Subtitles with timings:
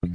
[0.00, 0.06] ア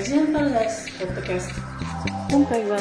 [0.00, 1.60] ジアンパラダイスポッドキャスト。
[2.30, 2.78] 今回は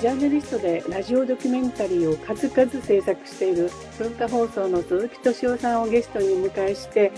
[0.00, 7.10] ジャーナリストでラジオドキュメンタリーを数々制作している文化放送の鈴木敏夫さんをゲストに迎えして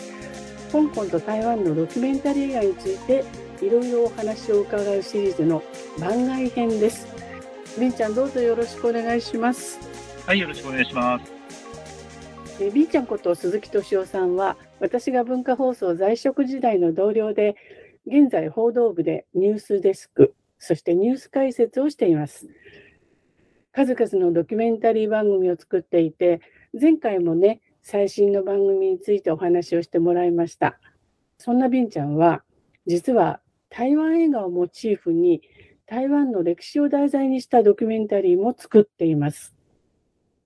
[0.72, 5.62] 香港と台湾のドキュメンタリー映画についていろいろお話を伺うシリーズの
[5.98, 7.06] 番外編です。
[7.78, 9.78] ビンちゃんどうぞよろしくお願いします。
[10.26, 11.32] はいよろしくお願いします。
[12.62, 17.54] えビンちゃんこと鈴木敏夫さんは私が文化放送在職時代の同僚で
[18.06, 22.48] 現在報道部でニュースデスクそしてニュース解説をしています。
[23.72, 26.40] 数々のドキュメンタリー番組を作っていて
[26.80, 30.78] 前回もね最新の番組についてお話をしてもらいました。
[31.36, 32.42] そんなビンちゃんは
[32.86, 33.39] 実は
[33.70, 35.42] 台湾映画をモチーフに
[35.86, 39.54] 台湾の歴史を題材にしたドキュメンタリーも作っています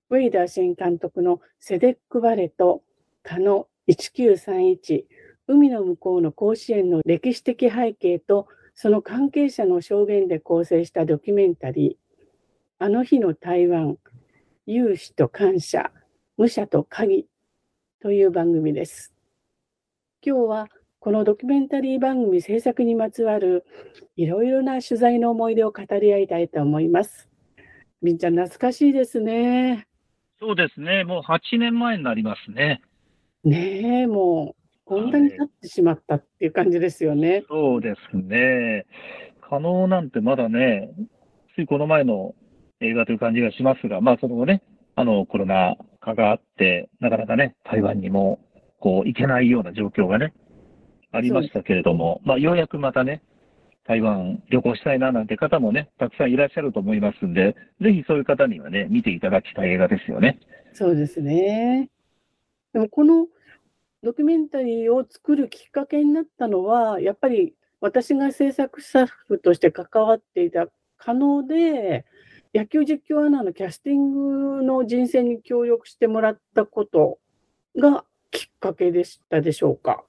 [0.09, 2.83] ウェイダー新監督のセデック・バレと
[3.23, 5.03] カノ1931
[5.47, 12.25] 海の向こうの甲子園の歴史的背景とその関係者の証言で構成したドキュメンタリー
[12.77, 13.97] あの日の台湾
[14.67, 15.91] 勇士と感謝
[16.37, 17.27] 武者と鍵
[18.01, 19.13] という番組です。
[20.21, 20.67] 今日は
[21.05, 23.63] このドキュメンタリー番組制作にまつわる
[24.15, 27.29] いろいろな取材の思い出を語り合いたいと思います。
[28.01, 29.85] みんちゃん懐かしいですね。
[30.39, 31.03] そうですね。
[31.03, 32.81] もう8年前になりますね。
[33.43, 37.29] ねえ、もうこんなに経ってしまったっていう感じですよね。
[37.29, 38.87] はい、そうですね。
[39.47, 40.89] 可能なんてまだね、
[41.53, 42.33] ついこの前の
[42.81, 44.63] 映画という感じがしますが、まあその後ね、
[44.95, 48.39] あのコロナ禍があって、なかなかね、台湾にも
[48.79, 50.33] こう行けないような状況がね、
[51.15, 53.21] ありましたけれども、まあようやくまたね、
[53.87, 60.39] 台湾旅行したいななんて方もね、たくさんいらっしゃると思いますんで、ぜひそういう方にはね、見ていただきたい映画ですよね。
[60.73, 61.89] そうですね。
[62.73, 63.27] でもこの
[64.03, 70.67] ドキュメンタリーを作るきっかけになったのは、やっぱり私が制作スタッフとして関わっていた
[70.97, 72.05] 可能で、
[72.53, 77.19] 野球実況アナのキャスティングの人選に協力してもらったこと
[77.77, 80.03] がきっかけでしたでしょうか。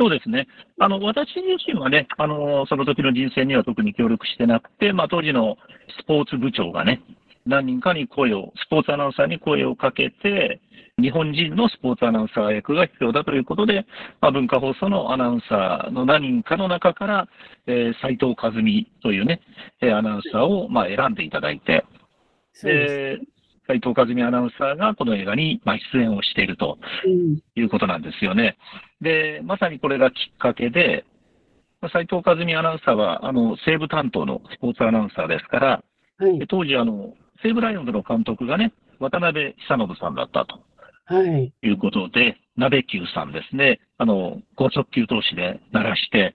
[0.00, 0.48] そうですね。
[0.78, 5.58] あの、私自身はね、あの、その時の人選には特に協力してなくて、まあ、当時の
[6.00, 7.02] スポーツ部長がね、
[7.44, 10.62] 何人かに声を、スポーツアナウンサーに声をかけて、
[10.98, 13.84] 日本人のスポーツアナウンサー役が必要だということで、
[14.22, 17.28] まあ、文化放送のアナウンサーの何人かの中から、
[17.66, 19.42] えー、斉藤和美というね、
[19.82, 21.84] アナウンサーをまあ選んでいただいて、
[22.62, 23.18] で、
[23.70, 26.78] 斉藤和美アナウンサーがこの映画にまあ出演をしていると
[27.54, 28.56] いうことなんですよね。
[29.00, 31.04] うん、で、まさにこれがきっかけで、
[31.92, 35.82] 斉藤和美アナウンサーは、あの、西部担当のスポーツアナウンサーですから、
[36.18, 40.60] はい、当時、あの、西武ライオンズの監督がね、渡辺久信さんだったと。
[41.06, 41.52] はい。
[41.62, 46.34] いうことで、鍋球さんですね、あの、高速球投手で鳴らして、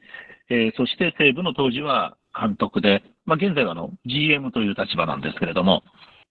[0.50, 5.84] えー、そして西武の当時は監督で、まあ、現在はあの GM という立場なんですけれども、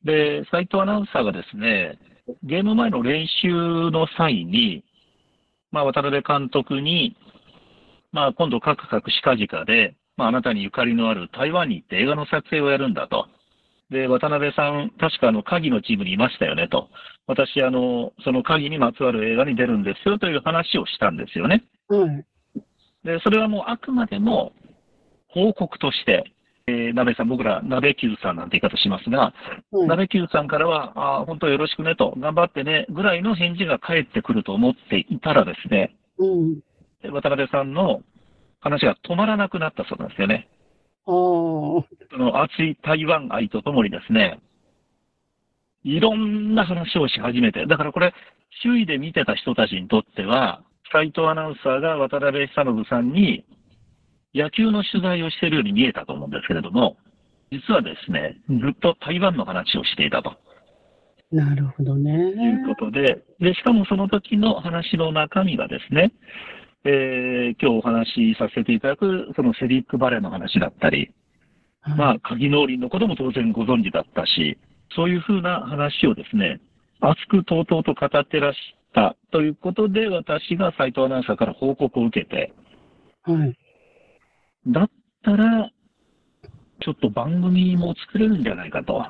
[0.05, 1.99] で、斎藤アナウンサーがですね、
[2.43, 4.85] ゲーム前の練習の際に、
[5.73, 7.17] まあ、渡辺監督に、
[8.13, 13.27] まあ、今度、カクカクしかじかで、まあ、あなたにゆかりのある台湾に行って映画の撮影をやるんだと。
[13.91, 16.89] で、渡辺さん、確かあの、鍵のチームにいましたよねと。
[17.27, 21.65] 私、あの、その鍵にまつわる映画に出るんですよという話をしたんですよね。
[21.89, 22.25] はい。
[23.05, 24.53] で、それはもうあくまでも
[25.29, 26.34] 報告として、
[26.67, 29.35] えー、鍋さん、僕ら、鍋球さんなんて言い方しますが、
[29.73, 36.61] うん、鍋球さんからは、あ本当よろしくねと、頑張ってね、ぐらいの返事が返ってくると思っていたらですね、うん、
[37.13, 38.01] 渡辺さんの
[38.61, 40.49] 話が止まらなくなったそうなんですよね。
[41.07, 44.41] その熱い台湾愛とともにですね、
[45.83, 48.15] いろんな話をし始めて、だからこれ、
[48.63, 53.45] 周囲で見てた人たちにとっては、斎藤アナウンサーが渡辺久信さんに
[54.35, 56.97] 野球の取材をしているように見えたと思うんですけれども、
[57.53, 60.35] 実はですね、ずっと台湾の話をしていたと。
[61.31, 62.11] なるほどね。
[62.13, 66.13] いうことで、で、しかもその時の話の中身がですね、
[66.85, 71.11] えー、今日お話しさせていただく、そのセリックバレーの話だったり、
[71.81, 74.59] はい、まあ、鍵農林のことも当然ご存知だったし、
[74.95, 76.61] そういうふうな話をですね、
[77.01, 78.59] 熱くとうとうと語ってらし
[78.93, 82.53] たということで、私が斉藤アナウンサーから報告を受けて、
[83.23, 83.57] はい。
[84.67, 84.91] だっ
[85.23, 85.71] たら、
[86.81, 89.05] ちょっと番組も作れるんじゃないかと。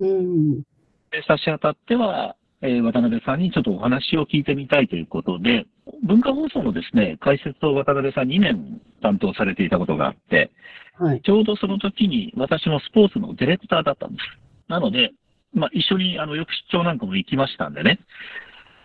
[0.00, 0.62] うん。
[1.10, 5.66] で差し当たっては、えー、渡辺さんにちょっとお話を聞いてみたいということで、
[6.02, 10.50] 文化放送のですね、解説を渡辺さん2年担当されていたことがあって、
[10.98, 11.22] はい。
[11.22, 14.24] ちょうどその時に私もスポーツのディレクターだったんです。
[14.68, 15.12] なので、
[15.52, 18.00] まあ、一緒にあのよく出張なんかも行きましたんでね、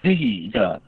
[0.03, 0.81] ぜひ、じゃあ、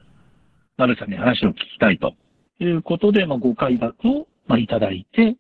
[0.78, 2.14] 丸さんに話を聞きたいと
[2.60, 5.38] いうことで、まあ、ご快諾を、まあ、いただいて、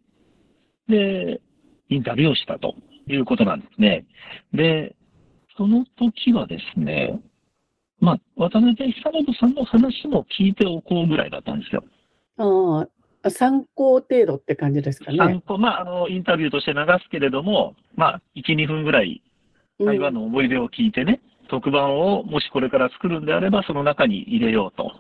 [0.87, 1.41] で、
[1.89, 2.75] インタビューをしたと
[3.07, 4.05] いうことなんですね。
[4.53, 4.95] で、
[5.57, 7.19] その時はですね、
[7.99, 11.83] まあ、渡辺久信さんの話も聞いておこうぐらいだったんですよ。
[12.37, 12.87] あ
[13.23, 15.17] あ、参考程度って感じですかね。
[15.17, 19.21] 参考、まあ、あの、インタビューとして流すけれども、まあ、1、2分ぐらい
[19.77, 21.19] 台湾の思い出を聞いてね、
[21.49, 24.93] 特番をもしこれから作るんであれば、その中に入れようと。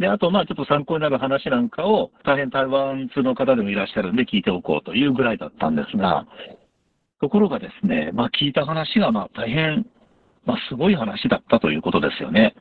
[0.00, 6.26] で、あと、まあ、ちょっと参考になる話なんかを、大変台湾通の方でもいらっしゃるんで聞いておこうというぐらいだったんですが、
[7.20, 9.86] ところがですね、まあ、聞いた話が、まあ、大変、
[10.46, 12.54] まあ、すごい話だったということですよね。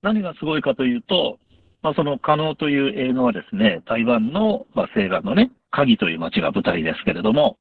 [0.00, 1.38] 何がすごいかというと、
[1.82, 7.58] まあ、その、可能という映画はですね、台湾の、まあ、西岸のね、鍵という街が舞台ですけれども、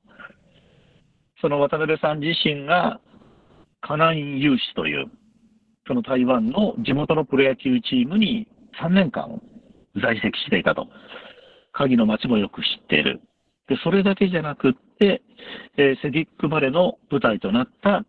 [1.42, 3.02] その渡辺さん自身が、
[3.82, 5.08] 河南有志という、
[5.86, 8.48] その台湾の地元のプロ野球チームに
[8.82, 9.42] 3年間
[10.02, 10.88] 在籍していたと。
[11.72, 13.22] 鍵の街もよく知っている。
[13.68, 15.22] で、それだけじゃなくって、
[15.78, 18.06] えーセディックバレの舞台となった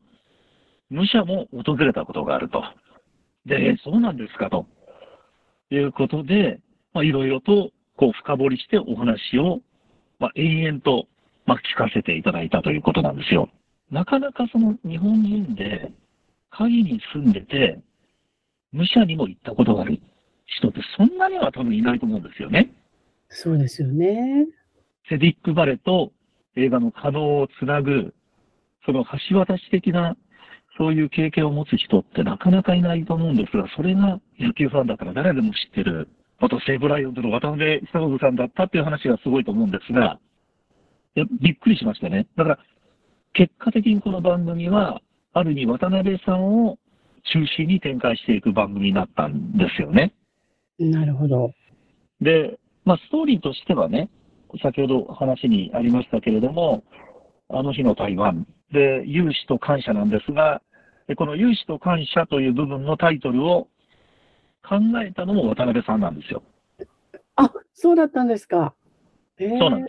[0.90, 2.62] 武者も訪れたことがあると。
[3.44, 4.66] で、そうなんですかと。
[5.70, 6.60] いうことで、
[6.92, 9.60] まあ、いろいろと、こう、深掘りしてお話を、
[10.20, 11.06] まあ、延々と、
[11.44, 13.48] まあ、聞かせていただいたということなんですよ。
[13.90, 15.92] なかなかその日本人で、
[16.50, 17.80] 鍵に住んでて、
[18.72, 20.00] 武者にも行ったことがある
[20.46, 22.72] 人ってそんなには多分いないと思うんですよね。
[23.28, 24.46] そうですよね。
[25.08, 26.12] セディック・バレと
[26.56, 28.14] 映画の可能をつなぐ、
[28.84, 30.16] その橋渡し的な、
[30.78, 36.08] そういう経験を持つ人ってなかなかいないと思うんですが、それが野球ファンだから誰でも知ってる、
[36.40, 40.18] 元西武ライオンズの渡辺久信さんだったっていう話がすごいと思うんですが、
[41.16, 42.26] いやびっくりしましたね。
[42.36, 42.58] だから、
[43.32, 45.00] 結果的にこの番組は、
[45.32, 46.78] ある意味渡辺さんを
[47.32, 50.14] 中心に展開していく番組になったんですよね。
[50.78, 51.52] なるほど。
[52.20, 54.10] で、まあ、ストーリーとしてはね、
[54.62, 56.84] 先ほど話にありましたけれども、
[57.48, 60.62] あの日の台湾で、勇士と感謝なんですが、
[61.08, 63.68] でこの勇士と感謝という部分のタイトルを
[64.68, 66.42] 考えたのも渡辺さんなんですよ。
[67.36, 68.74] あ、そうだったんですか。
[69.38, 69.88] えーそうなんで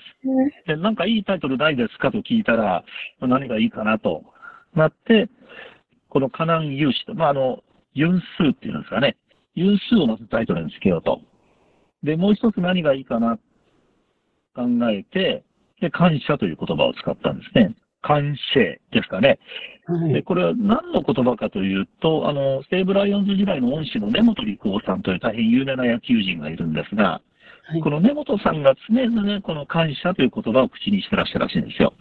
[0.65, 0.67] す。
[0.67, 2.83] で、なんかいいタイトルないですかと聞いたら、
[3.21, 4.23] 何がいいかなと
[4.75, 5.29] なって、
[6.09, 7.63] この河南勇士と、まあ、あの、
[7.93, 9.17] ユンスーっていうんですかね。
[9.57, 11.19] ユンスーをまずタイトルにつけようと。
[12.03, 13.39] で、もう一つ何がいいかな
[14.55, 15.43] 考えて、
[15.81, 17.75] で、感謝という言葉を使ったんですね。
[18.03, 18.59] 感謝
[18.91, 19.39] ですかね。
[19.87, 20.23] で、はい。
[20.23, 27.21] これは何の言葉かというと、あの、西武ライオンズ時代の恩師の根本陸夫さんという大変有名な野球人がいるんですが、は
[27.75, 31.93] いこの根本さんが常々この感謝という言葉を口にしてらっしゃるらしいんですよ。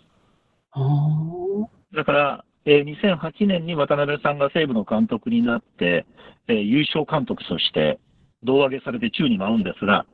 [1.93, 6.05] だから、え2008年に渡辺さんが西武の監督になって、
[6.49, 8.01] え優勝監督として
[8.43, 10.05] 胴上げされて宙に舞うんですが、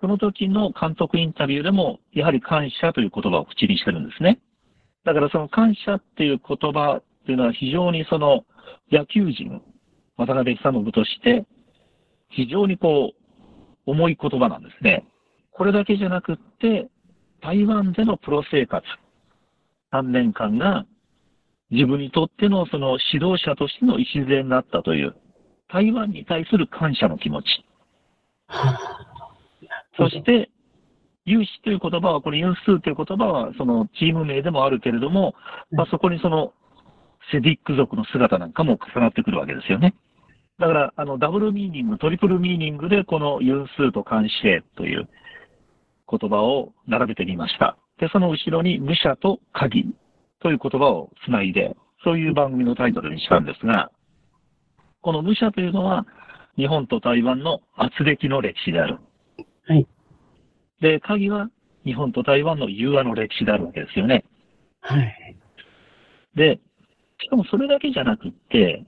[0.00, 4.40] その時の監督インタビューでも、やはり感謝という言葉を口にしてるんですね。
[5.04, 8.44] だからその感謝っていう言葉っていうのは非常にその
[8.90, 9.62] 野球人、
[10.18, 11.46] 渡辺久信として、
[12.28, 15.04] 非常にこう、重い言葉なんですね。
[15.50, 16.88] これだけじゃなくって、
[17.40, 18.86] 台湾でのプロ生活、
[19.92, 20.84] 3年間が
[21.72, 25.16] 自分にとってのその指導者としての礎になったという、
[25.68, 27.46] 台湾に対する感謝の気持ち。
[28.46, 28.98] はあ
[29.96, 30.50] そして、
[31.24, 35.34] 有志という言葉は、これ、ユンスーという言葉は、そのチーム名でもあるけれども、
[35.70, 36.52] まあ、そこにその、
[37.30, 39.94] セディック族の姿なんかも重なってくるわけですよね。
[40.58, 45.08] だから、あの、ダブルミーニング、トリプルミーニングで、このユンスーと監視という
[46.10, 47.76] 言葉を並べてみました。
[47.98, 49.94] で、その後ろに、武者と鍵
[50.42, 53.90] という言葉をつないで、そういう番組のタイトルにしたんですが、
[55.00, 56.06] この武者というのは、
[56.56, 58.98] 日本と台湾の圧力の歴史である。
[59.66, 59.86] はい。
[60.80, 61.48] で、鍵は
[61.84, 64.24] 日本と台湾の融和の歴史であるわけですよね。
[64.80, 65.36] はい。
[66.34, 66.60] で、
[67.20, 68.84] しかもそれだけじゃなくって、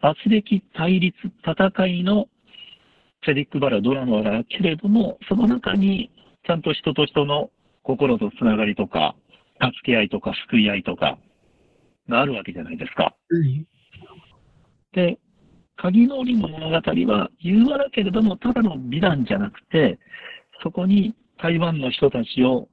[0.00, 2.28] 圧力、対立、戦いの
[3.26, 6.10] セディックバラドラマだけれども、その中に
[6.46, 7.50] ちゃんと人と人の
[7.82, 9.16] 心とつながりとか、
[9.60, 11.18] 助け合いとか救い合いとか
[12.08, 13.04] があるわけじゃないですか。
[13.04, 13.12] は
[13.44, 13.66] い。
[14.92, 15.18] で、
[15.76, 19.98] 鍵の檻の物語は融和だけれども、ただの美談じゃなくて、
[20.62, 22.68] そこに台湾の人たちを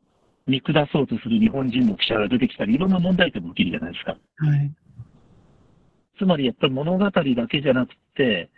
[0.48, 4.12] 見下そうとする日本人の記者が出てきたり、いろんな問題点も起きるじゃないですか。
[4.12, 4.18] は
[4.56, 4.72] い。
[6.18, 8.50] つまりやっぱり物語だけじゃなくて、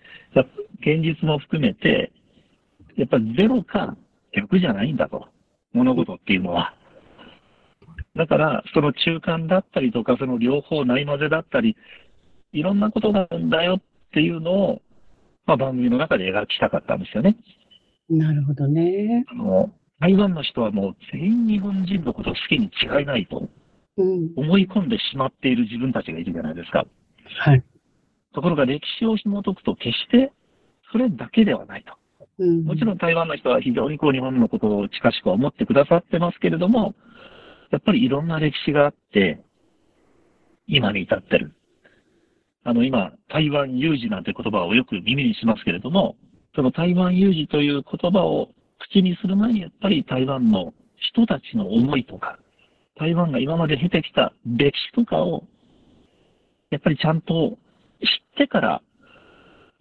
[0.80, 2.12] 現実も含めて、
[2.96, 3.98] やっぱりゼロか
[4.36, 5.28] 100じゃないんだと。
[5.74, 6.74] 物事っていうのは。
[8.18, 11.78] だから、その中間だったりとか、その両方ない混ぜだったり、
[12.52, 13.82] いろんなことがあるんだよっ
[14.14, 14.82] ていうのを、
[15.46, 17.38] まあ、番組の中で描きたかったんですよね。
[18.10, 19.26] なるほどね。
[19.30, 23.50] あの、台湾の人はもう全員日本人のことを好きに違いないと
[23.98, 24.32] うん。
[24.36, 26.86] 思い込んでしまっている自分たちがいるじゃないですか。
[27.40, 27.64] はい。
[28.34, 30.32] ところが歴史を紐解くと決して
[30.92, 31.94] それだけではないと。
[32.40, 32.64] うん。
[32.64, 36.94] もちろん台湾の人は非常にこう日本のことを近しく思ってくださってますけれども、
[37.72, 39.42] やっぱりいろんな歴史があって、
[40.68, 41.54] 今に至ってる。
[42.64, 46.16] あの今、台湾有事なんて言葉をよく耳にしますけれども、
[46.56, 52.40] その台湾有事という言葉を口にする前にやっぱり台湾の人たちの思いとか、
[53.00, 55.44] 台湾が今まで経てきた歴史とかを、
[56.70, 57.58] やっぱりちゃんと
[58.02, 58.82] 知ってから、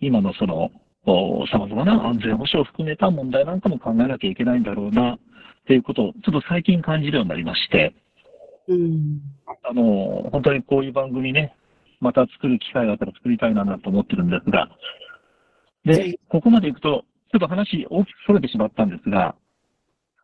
[0.01, 0.71] 今のその、
[1.07, 5.19] 様々な安全保障を含めた問題なんかも考えなきゃいけないんだろうな、
[5.67, 7.93] っていうことを、ちょっと最近感じるようになりまして、
[8.69, 9.21] うん。
[9.65, 11.57] あの、本当にこういう番組ね、
[12.01, 14.69] また作る機会があったら作りたいなと思ってるんですが、
[15.85, 19.35] でここまで行くと、ちょっと話大きくそれてしまったんですが、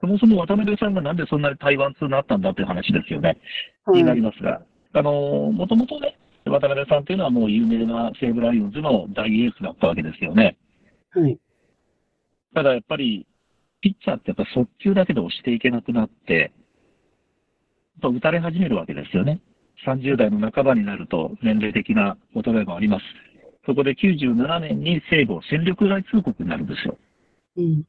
[0.00, 3.38] そもそも渡辺さんがなんでそんなに台湾通になったんだっていう話ですよね。
[3.88, 10.56] になりますが、あの、もともとね、渡辺さんっていうのはもう有名な西武ライオンズの大エースだったわけですよね。
[11.10, 11.38] はい。
[12.54, 13.26] ただやっぱり、
[13.82, 16.50] ピッチャーってやっぱ速球だけで押していけなくなって、やっ
[18.00, 19.40] ぱ打たれ始めるわけですよね。
[19.86, 23.04] 30代の半ばになると年齢的な衰えもあります。
[23.66, 26.96] そこで97年に西武を戦力外通告になるんですよ。
[27.56, 27.82] うん。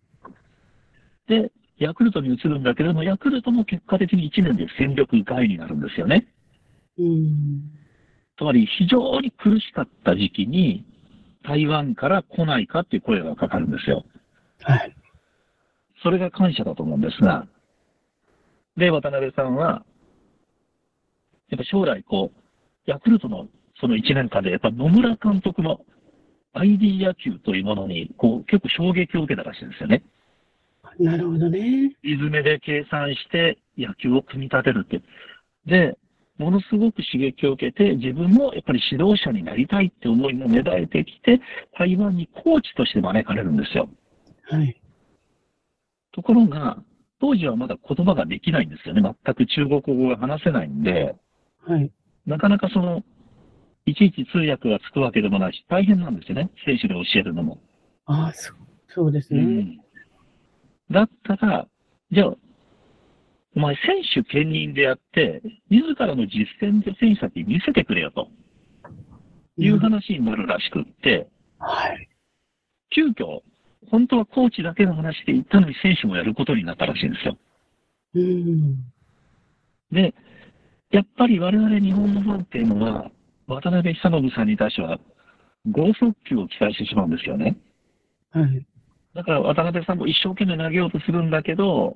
[1.27, 6.27] で、ヤクルトに移るんだけれども、ヤクルトも結果的に1年で戦力外になるんですよね。
[6.97, 7.71] うん。
[8.37, 10.85] つまり非常に苦しかった時期に、
[11.43, 14.05] 台湾から来ないかっていう声がかかるんですよ。
[14.61, 14.95] はい。
[16.03, 17.47] それが感謝だと思うんですが、
[18.77, 19.85] で、渡辺さんは、
[21.49, 23.47] やっぱ将来こう、ヤクルトの
[23.79, 25.81] その1年間で、やっぱ野村監督の
[26.53, 30.03] ID 野球というものに、こう、結構衝撃を受けたらしいんですよね。
[30.99, 31.95] なるほどね。
[32.03, 35.01] リズムで計算して野球を組み立てるって。
[35.65, 35.97] で、
[36.37, 41.41] ものすごく刺激を受けて、自分もやっぱり指導者になりたいって思いも芽生えてきて、
[41.77, 43.89] 台湾にコーチとして招かれるんですよ。
[44.49, 44.82] はい。
[46.13, 46.77] ところが、
[47.19, 49.01] 当時はまだ言葉ができないんですよね。
[49.01, 51.15] 全く中国語が話せないんで、
[51.65, 51.91] はい。
[52.25, 53.03] なかなかその、
[53.85, 56.49] いちいち通訳がつくわけでもないし、大変なんですよね。
[56.65, 57.59] 選手で教えるのも。
[58.05, 59.41] ああ、そう、そうですね。
[59.41, 59.77] うん。
[60.91, 61.67] だったら、
[62.11, 62.35] じゃあ、
[63.55, 68.29] お前選手兼任でやって、自らの実践で選手たちに見せてくれよと
[69.57, 71.27] いう話になるらしくって、
[71.59, 72.09] はい。
[72.89, 73.41] 急遽、
[73.93, 77.37] 本当はコーチだけの話で行ったのに選手もやることになったらしいんですよ。
[78.15, 78.75] うん。
[79.91, 80.15] で、
[80.89, 83.11] やっぱり我々日本のファンっていうのは、
[83.45, 84.97] 渡辺久信さんに対しては、
[85.69, 87.55] 剛速球を期待してしまうんですよね。
[88.31, 88.65] はい。
[89.13, 91.95] だから渡辺さんも一生懸命投げようとするんだけど、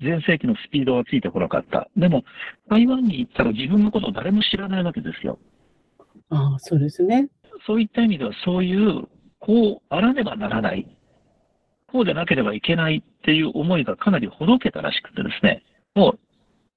[0.00, 1.88] 前世紀のスピードはついてこなかった。
[1.96, 2.22] でも、
[2.70, 5.40] 台湾に行ったら自分のことを誰も知らないわけですよ。
[6.30, 7.28] ああ、そうですね。
[7.66, 9.08] そういった意味では、そういう、
[9.40, 10.86] こうあらねばならない、
[11.94, 15.62] こうでなければいけないっていう思いがかなりほどけたらしくてですね、
[15.94, 16.18] もう、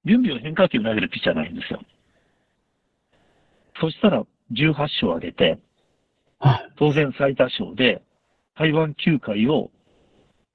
[0.04, 1.82] ビュンビュン変化球投げるピッチャーないんですよ。
[3.80, 4.22] そしたら、
[4.52, 5.58] 18勝上げて、
[6.38, 6.72] はい。
[6.78, 8.00] 当然最多勝で、
[8.56, 9.72] 台湾球界を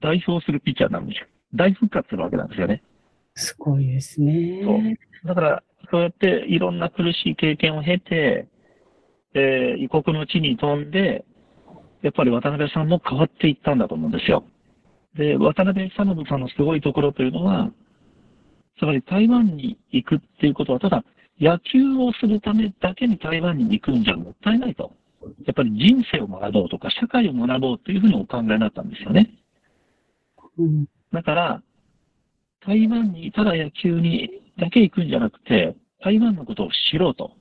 [0.00, 1.26] 代表するピッチャーになるんですよ。
[1.54, 2.82] 大復活するわけなんですよね。
[3.34, 4.96] すごいですね。
[5.26, 8.48] だから、そうやっていろんな苦しい経験を経て、
[9.34, 11.26] えー異国の地に飛んで、
[12.00, 14.44] やっぱり渡辺さんも変わっていったんだと思うんですよ。
[15.16, 17.70] で、渡辺久信さんのすごいところというのは、
[18.78, 21.04] つまり台湾に行くっていうことは、ただ
[21.40, 24.92] 野球をするためだけに台湾に行くんじゃもったいないと。
[25.46, 29.30] やっぱり人生を学ぼうとか、社会を学ぼうというふうにお考えになったんですよね。
[30.58, 30.86] うん。
[31.12, 31.62] だから、
[32.66, 37.32] 台湾にただ野球にだけ行くんじゃなくて、台湾のことを知ろうと。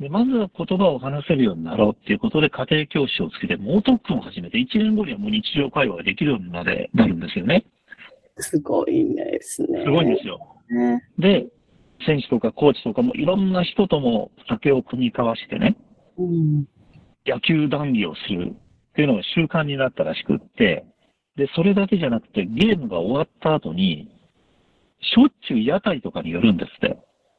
[0.00, 7.64] でまずは言葉を話せるようになろうっていうことで家庭教師をつけて猛特訓を始めて、1年後にはもう日常会話ができるようになるんですよね。
[8.36, 9.82] すごいですね。
[9.84, 10.38] すごいんですよ。
[10.70, 11.02] ね。
[11.18, 11.48] で、
[12.06, 15.76] 選手とかコーチとかもいろんな人とも酒を組み交わしてね、
[16.16, 16.64] うん。
[17.26, 20.84] 野球談義をするっていうのが習慣になったらしくって、
[21.34, 24.08] で、それだけじゃなくてゲームが終わった後に、
[25.00, 26.98] しょっちゅう屋台とかに寄るんですって。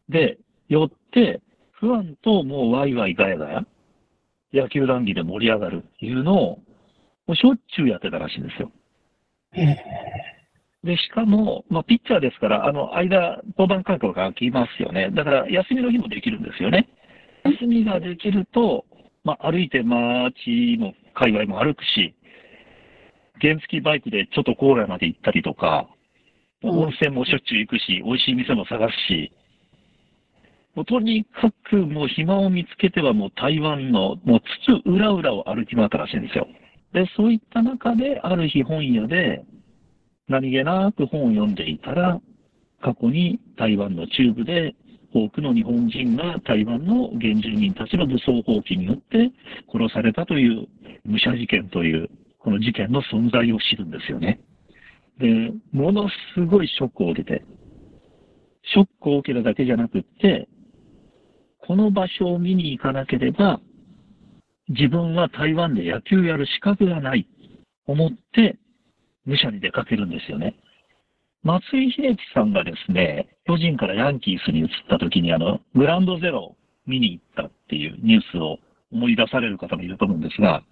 [0.10, 0.38] で、
[0.68, 1.42] 寄って、
[1.79, 3.65] 不安ともうワイワイガヤガヤ、
[4.53, 6.59] 野球談義で盛り上がるっていうのを、
[7.27, 8.71] もうしょっちゅうやってたらしいんですよ。
[10.83, 15.09] で、しかも、まあ、ピッチャーですから、あの、間、登板間隔が空きますよね。
[15.12, 16.88] だから、休みの日もできるんですよね。
[17.43, 18.86] 休みができると、
[19.24, 22.15] まあ、歩いて街の界隈も歩くし、
[23.41, 25.88] 原付きバイクでちょっと高麗まで行ったりとか、
[26.63, 29.31] 温泉もしょっちゅう行くし、美味しい店も探すし、
[30.79, 36.48] もうとにかくもう暇を見つけてはもう台湾のもう土裏裏を歩き回ったらしいんですよ。
[36.93, 39.43] で、そういった中で、ある日本屋で、
[40.29, 42.21] 何気なく本を読んでいたら、
[42.81, 44.74] 過去に台湾の中部で
[45.13, 49.29] 多くの日本人が台湾の原住民たちの武装蜂起によって
[49.69, 50.65] 殺されたという
[51.05, 54.39] 武者事件というこの事件の存在を知るんですよね。
[55.19, 57.43] で、ものすごいショックを受けて、
[58.74, 60.48] ショックを受けるだけじゃなくって、
[61.70, 63.62] この場所を見に行かなければ、
[64.70, 67.28] 自分は台湾で野球やる資格がない、
[67.86, 68.58] 思って、
[69.28, 70.56] 武者に出かけるんですよね。
[71.44, 76.56] 松井秀喜さんがですね、巨人からヤンキースに移った時にあの、グランドゼロを
[76.88, 78.58] 見に行ったっていうニュースを
[78.92, 80.64] 思い出される方もいると思うんですが、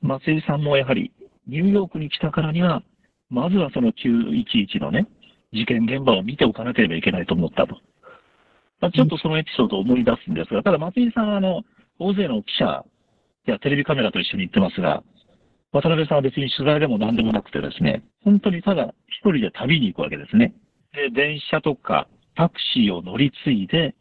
[0.00, 1.10] 松井さんもやはり
[1.48, 2.84] ニューヨークに来たからには、
[3.30, 5.08] まずはその911のね、
[5.52, 7.80] 事件現場を見ておかなければいけないと思ったと。
[8.80, 11.62] まあ、ちょっとそのエピソードを思い出すんですが、ただ松井さんはあの、
[11.98, 12.84] 大勢の記者
[13.46, 15.02] やテレビカメラと一緒に行ってますが、
[15.72, 20.54] 渡辺さんは別に取材でも何でもなくてですね、本当にただ一人で旅に行くわけですね。
[20.92, 23.94] で、電車とかタクシーを乗り継いで、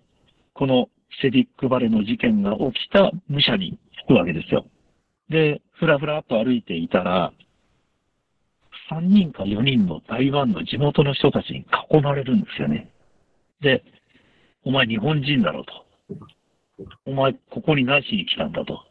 [0.54, 0.90] この
[1.22, 4.66] セディックバレの事件が起きた武者に着くわけですよ。
[5.30, 7.34] で、ふらふらっと歩いていたら、
[8.92, 12.92] 3人か4人の台湾の地元の人たちに囲まれるんですよね。
[13.62, 13.84] で、
[14.66, 15.86] お前日本人だろうと。
[17.06, 18.84] お前ここに何しに来たんだと。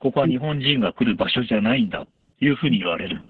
[0.00, 2.06] ここは日本人が来る場所じゃないんだ。
[2.38, 3.20] というふうに言われる。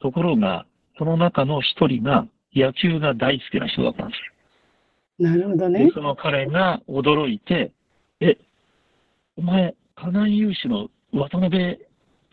[0.00, 0.66] ところが、
[0.98, 4.14] その中の一人が野球が大好きな人だったんで
[5.18, 5.30] すよ。
[5.30, 5.90] なるほどね。
[5.94, 7.72] その彼が驚いて、
[8.20, 8.36] え、
[9.36, 11.78] お前、河南有志の渡辺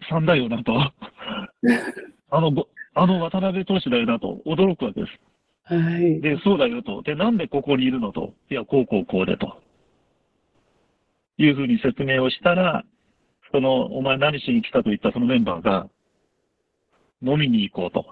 [0.10, 0.74] さんだよなと、
[2.32, 5.31] あの、あの渡辺投手だよなと驚くわけです。
[5.64, 6.22] はい。
[6.22, 7.02] で、そうだよと。
[7.02, 8.34] で、なんでここにいるのと。
[8.50, 9.62] いや、こうこうこうでと。
[11.38, 12.84] いうふうに説明をしたら、
[13.52, 15.88] その、お前何しに来たと言ったそのメンバーが、
[17.24, 18.06] 飲みに行こうと。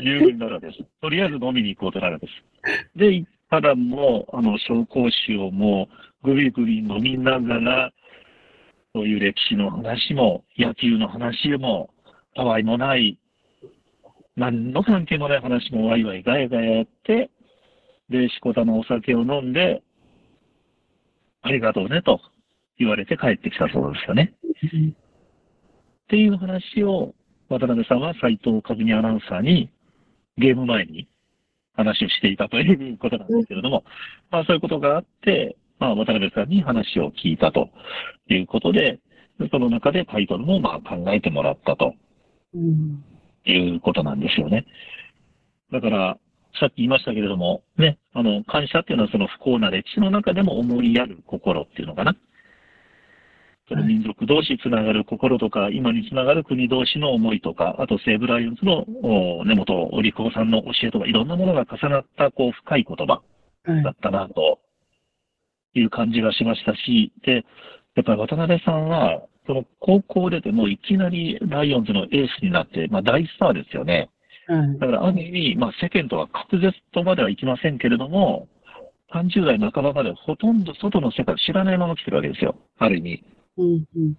[0.00, 0.84] いうふうになるわけです。
[1.00, 2.98] とりあえず飲みに行こうとなるわけです。
[2.98, 5.88] で、たらもう、あの、紹興酒をも
[6.22, 7.92] う、ぐりぐり飲みながら、
[8.94, 11.90] そういう歴史の話も、野球の話も、
[12.34, 13.18] たわいもない、
[14.36, 17.30] 何の関係もない話もワイワイガヤガヤやって、
[18.10, 19.82] で、しこたのお酒を飲んで、
[21.42, 22.20] ありがとうねと
[22.78, 24.34] 言われて帰ってきたそうですよね。
[24.42, 27.14] っていう話を
[27.48, 29.70] 渡辺さんは斎藤和美アナウンサーに
[30.36, 31.08] ゲーム前に
[31.74, 33.84] 話をしていたということなんですけれども、
[34.30, 37.70] まあそういうことがあって、まあ渡辺さんに話を聞いたと
[38.28, 39.00] いうことで、
[39.50, 41.94] その中でタイトルもまあ考えてもらったと
[43.52, 44.66] いうことなんですよね。
[45.72, 46.18] だから、
[46.58, 52.16] さっき言いましたけれども、ね、あの、感謝っていうのはその不幸な歴史の中でも思いやる心っていうのかな。
[53.68, 58.84] その民族同士つながる心とか、今につながる国同士の思いとか、あと西武ライオンズの
[59.44, 63.22] 根本理子さんの教えとか、いろんなものが重なったこう深い言葉
[63.82, 64.60] だったなと
[65.74, 67.44] いう感じがしましたし、で、
[67.96, 74.10] やっぱり渡辺さんは、その高校出てもいきなりライオンズのエースになって、まあ大スターですよね。
[74.78, 78.48] だからある意味、まあ世間とは隔絶とまではいきませんけれども、
[79.14, 82.56] 30代半ばまでほとんど外の世界を知らないまま来てるわけですよ。
[82.78, 83.24] ある意味。
[83.56, 84.16] うんうん、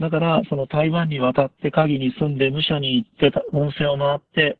[0.00, 4.58] だから、その台湾に渡って鍵に住んで武者に行って温泉を回って、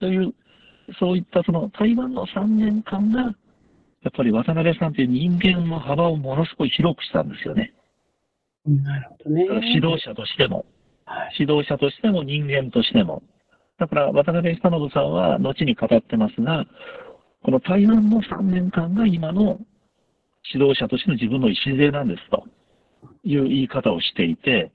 [0.00, 0.34] という、
[0.98, 3.34] そういったその台湾の3年間が、
[4.04, 7.72] やっぱり渡辺さんという人間の幅をものすごい広くしたんですよね。
[8.66, 9.44] なるほどね。
[9.74, 10.66] 指導者としても、
[11.38, 13.22] 指導者としても人間としても。
[13.78, 16.66] だから渡辺久信さんは後に語ってますが、
[17.42, 19.58] この台湾の3年間が今の
[20.52, 22.46] 指導者としての自分の礎なんですと
[23.24, 24.70] いう言い方をしていて、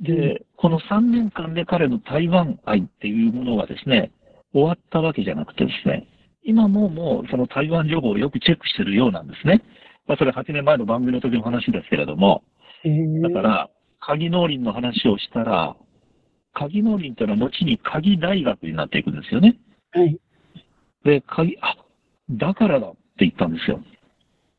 [0.00, 4.12] で、この3年間で彼の台湾愛っていうものがですね、
[4.52, 6.06] 終わったわけじゃなくてですね、
[6.44, 9.62] 今ももうその台湾情報をよくチェックしてるようなんですね。
[10.06, 12.42] まあそれ8年前の番組の時の話ですけれども、
[13.22, 15.76] だから、鍵農林の話をしたら、
[16.52, 19.56] 鍵農林というのは後に鍵大学になっていくんですよね。
[19.92, 20.18] はい。
[21.04, 21.76] で、鍵、あ、
[22.30, 23.80] だからだって言ったんですよ。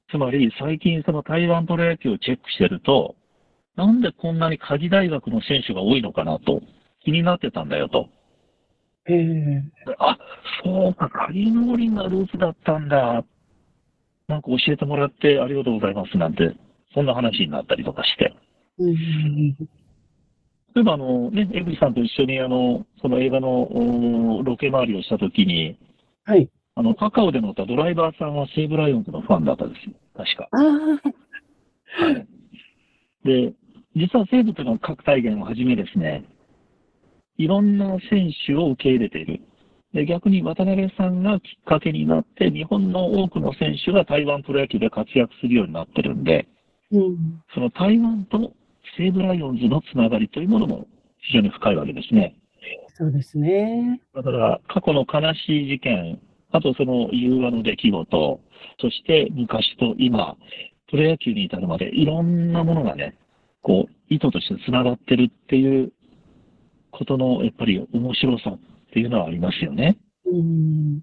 [0.09, 3.15] つまり、最近その台湾プロ野球をチェックしてると、
[3.75, 6.61] なんでこんなに鍵大学の選手が多いのかなと
[7.03, 8.09] 気になってたんだよと。
[9.07, 9.63] ええ
[9.99, 10.17] あ、
[10.63, 13.23] そうか、カリノーリンがルーツだったんだ。
[14.27, 16.55] なんか教えてもらってありがとうございますなんて、
[16.93, 18.33] そんな話になったりとかして。
[18.79, 19.55] うん
[20.75, 25.77] 例えばあのね、エブリさんと一緒にあの、その映画のおロケ回りをしたときに、
[26.25, 26.49] はい。
[26.75, 29.95] あの、カカオで乗ったドライバーさんは西武ライオンズのファンだったんですよ。
[30.17, 30.49] 確か。
[30.51, 30.57] あ
[32.01, 32.27] あ、はい。
[33.23, 33.53] で、
[33.95, 36.25] 実は西武というのは各体現をはじめですね、
[37.37, 39.41] いろんな選手を受け入れている。
[39.93, 46.47] で、逆に渡辺さんがきっかけになって、日本の多くの選手が台湾プロ野球で活躍するようになってるんで、
[46.91, 47.41] うん。
[47.53, 48.53] その台湾と
[48.97, 50.87] 西武ライオンズのつながりというものも
[51.19, 52.35] 非常に深いわけですね。
[52.97, 54.01] そうですね。
[54.13, 56.19] だから、過去の悲しい事件、
[56.51, 58.39] あとその融和の出来事、
[58.79, 60.35] そして昔と今、
[60.89, 63.17] プロ野球に至るまでいろんなものがね、
[63.61, 65.91] こう、意図としてつながってるっていう
[66.97, 68.59] ことの、やっぱり面白さっ
[68.93, 69.97] ていうのはありますよね。
[70.25, 71.01] うん。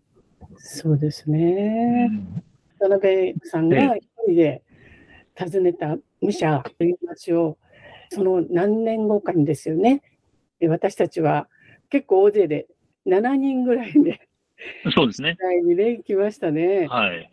[0.56, 2.08] そうですうね。
[2.08, 2.42] ん
[2.78, 4.62] 渡辺さんえが一人で
[5.38, 7.58] 訪ねた武者という話を、
[8.10, 10.02] その何年後かにですよね。
[10.58, 11.48] で私たちは
[11.90, 12.66] 結構大勢で
[13.06, 14.28] 7人ぐらいで
[14.94, 15.36] そうですね。
[15.40, 16.86] 会にね、行きましたね。
[16.88, 17.30] はい。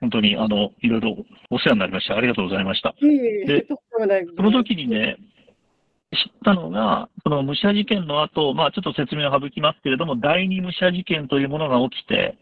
[0.00, 1.16] 本当に、あの、いろいろ
[1.50, 2.16] お世話になりました。
[2.16, 2.94] ありがとうございました。
[3.00, 3.66] いえいえで
[4.36, 5.16] その時にね、
[6.12, 12.36] 知ったのが、その武者事件の後、まあちょっと説明を省きますけれども、第二武者事件というものが起きて、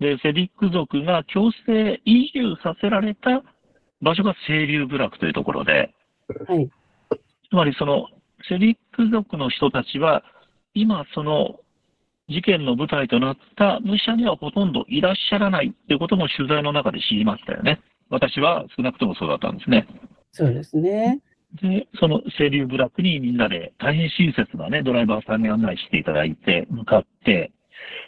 [0.00, 3.42] で、セディック族が強制移住させられた
[4.00, 5.94] 場所が清流部落というところで、
[6.48, 6.70] はい。
[7.48, 8.08] つまりその
[8.48, 10.22] セディック族の人たちは、
[10.74, 11.60] 今その
[12.28, 17.80] 事件の舞台となった武者にはほとんどいらっしゃらないということも取材の中で知りましたよね。
[18.10, 19.86] 私は少なくともそうだったんですね。
[20.32, 21.20] そうですね。
[21.56, 27.52] で、その清流部落にみんなで大変親切なね、ドライバーさんに案内していただいて、向かって、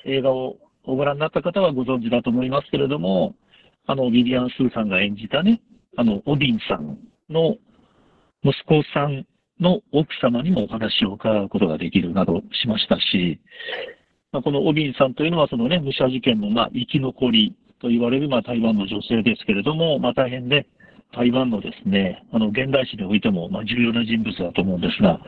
[0.04, 3.34] 映画をご覧になった方はご存知だと思いますけれども、
[3.86, 5.60] あの、ビビアン・スーさんが演じたね、
[5.96, 7.56] あの、オディンさんの
[8.44, 9.26] 息子さん
[9.60, 13.40] の奥様にもお話を伺うことができるなどしましたし、
[14.32, 20.66] まあ、このオビンさんというのは、そのね、武者事件の、まあ、生き残りと言われる、まあ、台湾の女性ですけれども、まあ、大変ね、
[21.12, 25.20] 台湾のですね、あの、現代史においても、まあ、重要な人物だと思うんですが、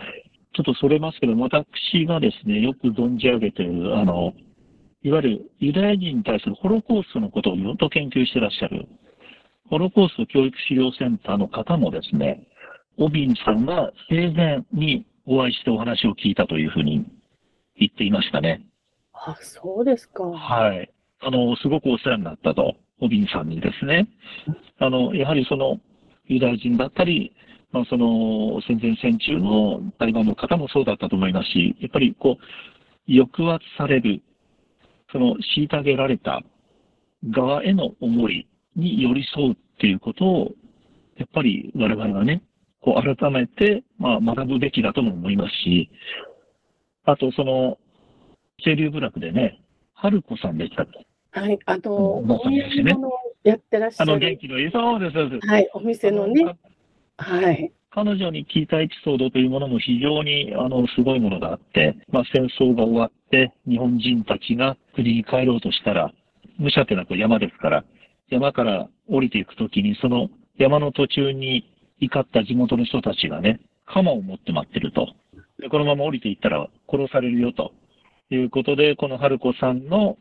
[0.55, 4.35] ちょっとそれますけど、私がですね、よく存じ上げている、あの、
[5.03, 8.87] いわゆるユダヤ人に対するホロコーストのことをずっと研究してらっしゃる、
[9.71, 12.47] ホロコースト教育資料センターの方もですね、
[12.99, 17.07] オビンさんが生前にお会いしてお話を聞いたというふうに
[17.79, 18.67] 言っていましたね。
[19.13, 20.25] あ、そうですか。
[20.25, 20.91] はい。
[21.21, 24.09] あの、すごくお世話になったと、オビンさんにですね。
[24.81, 25.79] あの、やはりその、
[26.27, 27.33] ユダヤ人だったり、
[27.71, 34.23] まあ、その、戦前戦中のタリバンの方もそうだったと思いますし、やっぱりこう、抑圧される、
[35.13, 36.43] その、虐げられた
[37.31, 40.53] 側への思いに寄り添うっていうことを、
[41.17, 42.43] やっぱり我々はね、
[42.81, 45.91] こう改めて、まあ、学ぶべきだとも思いますし、
[47.05, 47.77] あとその、
[48.63, 49.61] 清流部落でね、
[49.95, 51.07] 春子さんでしたっけ？
[51.39, 51.59] はい。
[51.67, 54.39] あの、おばあおさんですよね土産物をやってらっしゃあの、元る。
[54.39, 55.47] 気のいい、そうです、そうです。
[55.47, 55.71] はい。
[55.75, 56.45] お店のね。
[57.17, 57.73] あはい。
[57.93, 66.13] 彼女に聞いたエピソードというものも非常にあのすごいものがあって、まあ、戦争が終わって日本人たちが国に帰ろうとしたら、
[66.61, 67.85] 武者ってのはこう山ですから、
[68.29, 71.65] 山から降りていくときにその山の途中に
[72.01, 75.09] 怒った地元の人たちがね、鎌を持って待ってると。
[75.59, 77.73] で、このまま降りていったら殺されるよと
[78.31, 80.17] いうことで、この春子さんの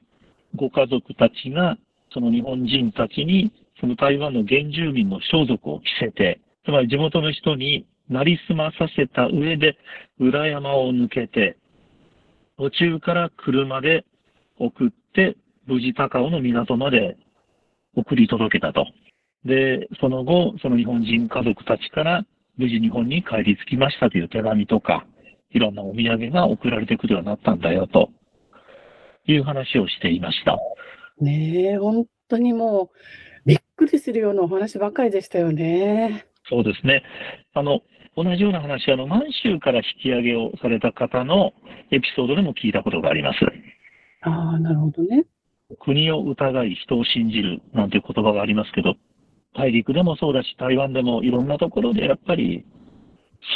[0.56, 1.78] ご家族たちが、
[2.12, 9.78] その日本人たちに、その台湾の原住民の装束を着せて、つまり地元の人になりすまさせた上で、
[10.20, 11.58] 裏山を抜けて、
[12.58, 14.06] 途中から車で
[14.58, 17.16] 送って、無事高尾の港まで
[17.96, 18.88] 送り届けたと。
[19.46, 22.26] で、その後、その日本人家族たちから、
[22.58, 25.06] 無事日本に帰り着きましたという手紙とか、
[25.52, 28.10] いろんなお土産が送られてくるようになったんだよ、と
[29.26, 30.60] いう話をしていました。
[31.20, 32.98] ねえ、本当にもう、
[33.46, 36.26] びっくりするようなお話ばかりでしたよね。
[36.50, 37.04] そうですね。
[37.54, 37.82] あの、
[38.16, 41.54] 同じような話、あの、満州から引き上げをされた方の
[41.92, 43.40] エピソードでも聞いたことがあります。
[44.22, 45.26] ああ、なるほどね。
[45.80, 48.96] 国を疑い人を信じるなんていう言葉がありますけど、
[49.56, 52.66] 大陸でもそうだし、台湾でもいろんなところでやっぱり、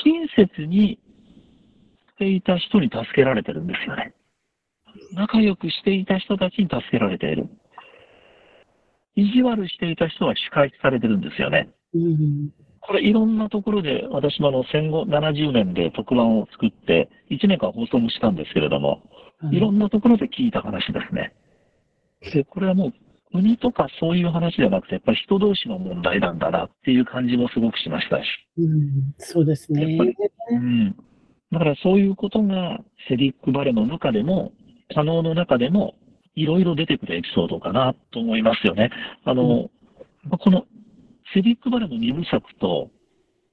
[0.05, 0.99] 親切に
[2.11, 4.13] していた人に助けられてるんですよね。
[5.13, 7.47] 仲良くしていた人たちに助けられている。
[9.15, 11.69] 意地悪していた人は仕返しされてるんですよね。
[11.93, 12.49] うん。
[12.81, 19.03] これいろんなところで、私もあの戦後70年で特番を作って、1年間放送もしたんですけれども、
[19.51, 21.33] いろんなところで聞いた話ですね。
[22.33, 22.93] で、これはもう
[23.33, 28.23] 国とかそういう話じゃなくて、やっぱり人同士の問題なんだなっていう感じもすごくしましたし。
[28.57, 29.97] うん、そうですね。
[30.51, 30.95] うん。
[31.51, 34.51] だからそういうことがセリックバレの中でも、
[34.93, 35.95] 可能の中でも、
[36.35, 38.89] いろいろ出てくるエピソードかなと思いますよね。
[39.23, 39.69] あの、
[40.31, 40.65] うん、この
[41.33, 42.89] セリックバレの二部作と、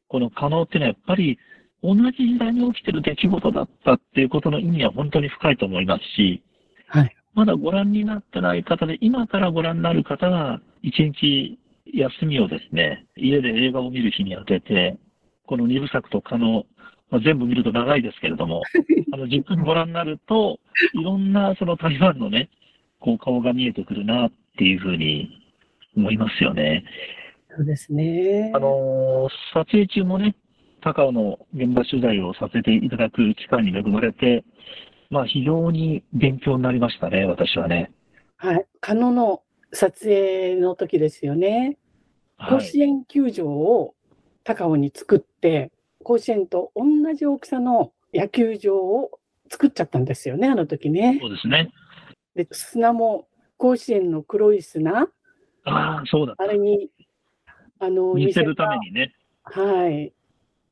[0.09, 1.39] この可能っていうのはやっぱり
[1.83, 6.43] 同じ時代に起きてる出来事だったっていうことの意味は本当に深いと思いますし、
[6.89, 7.17] はい。
[7.35, 14.99] まだご覧になってない方で、今からご覧になる方が、一日休みをですね、家で映画を見る日に当てて、
[15.47, 16.65] この二部作と可能、
[17.11, 18.63] まあ、全部見ると長いですけれども、
[19.13, 20.59] あの、じっくりご覧になると、
[20.95, 22.49] いろんなその台湾のね、
[23.01, 25.31] こう顔が見えてくるなっていうふうに
[25.97, 26.85] 思いますよね。
[27.57, 28.53] そうですね。
[28.55, 30.37] あの撮影中もね、
[30.83, 34.45] 高尾の現場取材をさせていただく機会に恵まれて、
[35.11, 37.91] まあ非常に勉強になりましたね、私はね。
[38.37, 38.67] はい。
[38.81, 39.43] カノの
[39.73, 41.77] 撮影の時ですよね。
[42.49, 43.95] 甲子園球場を
[44.45, 45.71] 高尾に作って、
[46.03, 46.85] 甲子園と同
[47.15, 49.19] じ大きさの野球場を
[49.51, 51.19] 作っちゃったんですよね、あの時ね。
[51.21, 51.71] そうですね。
[52.35, 55.09] で、砂も甲子園の黒い砂。
[55.65, 56.35] ああ、そうだ。
[56.39, 56.91] あれに、
[57.79, 59.15] あの、見せるためにね。
[59.43, 60.13] はい。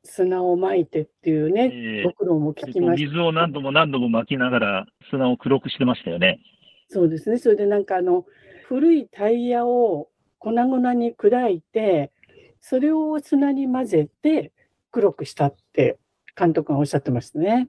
[0.05, 3.09] 砂をまいてっていうね、えー、ご苦労も聞きました。
[3.09, 6.41] 水を何度も何度も巻きながら砂を黒くしてましたよね。
[6.89, 7.39] そうですね。
[7.39, 8.25] それでなんかあの、
[8.67, 12.13] 古いタイヤを粉々に砕いて、
[12.61, 14.53] それを砂に混ぜて
[14.91, 15.99] 黒くしたって
[16.37, 17.69] 監督がおっしゃってましたね。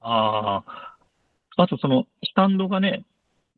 [0.00, 0.96] ああ。
[1.56, 3.04] あとその、スタンドがね、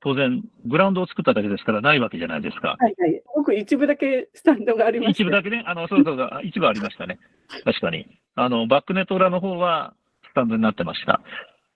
[0.00, 2.76] 当然、グラウンドを作っただけですからないわけじゃないですか。
[2.78, 3.22] はいはい。
[3.36, 5.22] 僕、一部だけスタンドがありました。
[5.22, 5.62] 一部だけね。
[5.66, 7.18] あの、そうそうそう、一部ありましたね。
[7.64, 8.06] 確かに。
[8.34, 9.94] あの、バックネット裏の方は
[10.28, 11.20] スタンドになってました。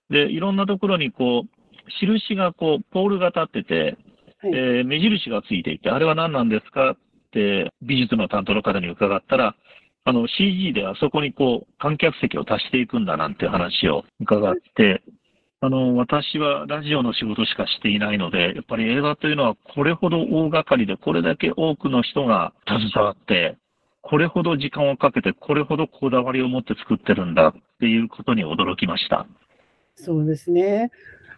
[0.09, 3.97] で、いろんなところにこう、印がこう、ポールが立ってて、
[4.39, 6.97] はい、えー、目印がついていて、あれは何なんですかっ
[7.31, 9.55] て美術の担当の方に伺ったら、
[10.07, 15.03] あの CG であそこにこう観客席を足していくんだなんて話を伺って、
[15.59, 23.57] あの、私はラジオの仕事しかしていないので、やっぱり映画というのはこれほど大掛かりで、これだけ多くの人が携わって、
[24.01, 29.27] これほど時間をかけて、これほどこだわりを持って作ってるんだっていうことに驚きました。
[29.95, 30.89] そうですね。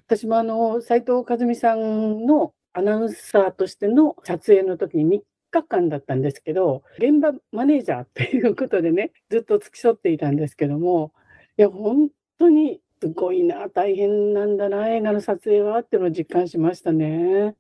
[0.06, 11.14] 私もあの、斉藤和美さんのアナウンサーとしての撮影の時に日間だったんですけど、現場マネージャーっていうことでね、ずっと付き添っていたんですけども、
[11.58, 17.56] いや、本当にすごいな、大変なんだな、映画の撮影はっていうのを実感しましたね。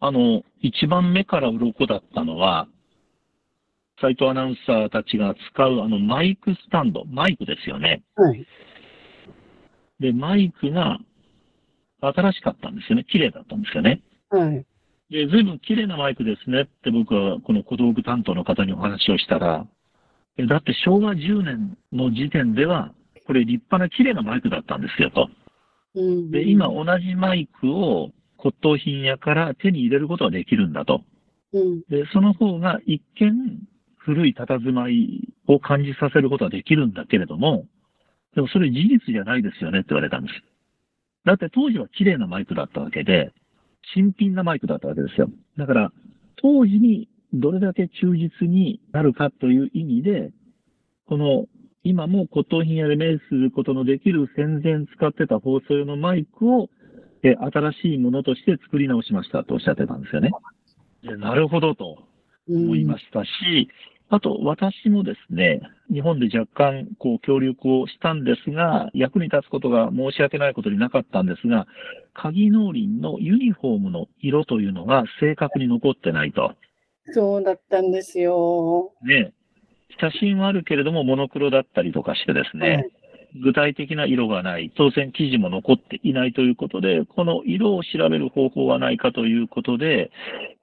[0.00, 2.68] あの、一番目から鱗だったのは、
[4.00, 8.02] 斎藤アナウンサーたちが使うあのマイクスタンド、マイクですよね。
[8.14, 8.46] はい。
[9.98, 10.98] で、マイクが
[12.00, 13.04] 新しかったんですよね。
[13.04, 14.00] 綺麗だったんですよね。
[14.30, 14.64] はい。
[15.10, 19.66] で、随分綺麗なマイクですねって僕はこの小道具担当の方にお話をしたら、
[20.38, 22.92] だって昭和10年の時点では
[23.26, 25.28] これ立派な綺麗なマイクだったんですよと。
[26.30, 31.02] で、今同じマイクを骨董品屋から手に入れることができるんだと。
[31.88, 33.66] で、その方が一見
[33.96, 37.66] 古い佇まいを感じさせることはできるんだけれども、
[38.34, 40.34] でもそれ事実じゃないですよねって言われたんです。
[41.24, 43.32] だって当時は綺麗なマイクだったわけで、
[43.94, 45.30] 新品なマイクだったわけですよ。
[45.56, 45.92] だから、
[46.36, 50.30] 当時にどれだけ忠実になるかという意味で、
[51.06, 51.46] この
[51.84, 56.68] 今も骨董品屋で目することのできる戦前使ってた放送用のマイクを、
[57.24, 60.30] え新しいものとして作り直しましたとおっしゃってたんですよね。
[61.02, 62.04] なるほどと
[62.48, 63.68] 思いましたし、
[64.10, 65.60] あと私もですね、
[65.92, 71.66] 日本で若干こう協力をしたんですが、役に立つことが申し訳ないことになかったんですが、
[72.14, 76.54] 鍵農林のユニフォームの色というのが正確に残ってないと。
[77.12, 78.92] そうだったんですよ。
[79.02, 79.32] ね。
[80.00, 82.90] 写真はあるけれども、モノクロだったりとかしてですね、はい、
[83.34, 90.10] 具体的な色がない、当選記事も残っていないということで、この色を調べる方法はないかということで、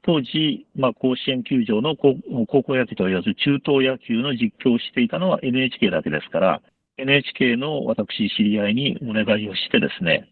[0.03, 2.15] 当時、まあ、甲子園球場の高
[2.63, 6.61] 校野球と言わず、中等野球の実況をしていたのは NHK だけですから、
[6.97, 10.27] NHK の私知り合いにお願いをしてですね、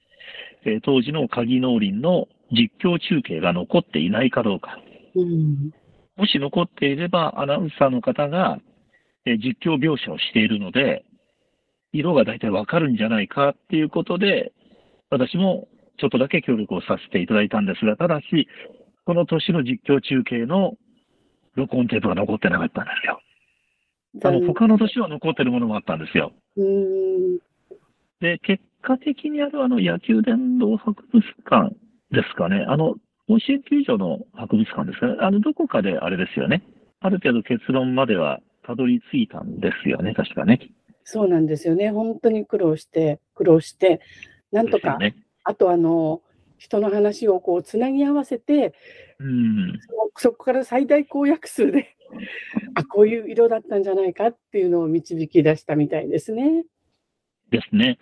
[0.65, 4.79] え当時の鍵農林の実況中継が残っていないかどうか。
[5.15, 5.71] うん、
[6.15, 8.59] もし残っていれば、アナウンサーの方が
[9.25, 11.05] え実況描写をしているので、
[11.93, 14.51] 色が大体わかるんじゃないかっていうことで、
[15.09, 15.67] 私も
[15.99, 18.47] ちょっとだけ協力をさせていただいたんですが、ただし、
[19.05, 20.73] この年の実況中継の
[21.55, 23.21] 録音テープが残ってなかったんですよ。
[24.23, 26.33] あの、他の年は残ってるものもあったんですよ。
[26.57, 27.37] うん。
[28.19, 31.75] で、結果的にあるあの野球殿堂博物館
[32.11, 32.65] ですかね。
[32.67, 32.95] あの、
[33.27, 35.15] 甲子園球場の博物館ですかね。
[35.19, 36.63] あの、どこかであれですよね。
[37.01, 40.59] ある程度結論まではたどり着いたんですよね、確かね。
[41.03, 41.91] そうなんですよね。
[41.91, 44.01] 本当に苦労して、苦労して、
[44.51, 45.15] なんとか、ね。
[45.43, 46.21] あとあの、
[46.57, 48.73] 人の話をこうつなぎ合わせて、
[49.19, 49.79] うん。
[50.15, 51.95] そこから最大公約数で、
[52.75, 56.63] あ、こういう色だったんじゃないかっていうのを導き出したみたいですね。
[57.49, 57.97] ですね。